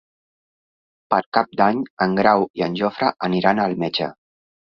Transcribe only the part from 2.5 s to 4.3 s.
i en Jofre aniran al metge.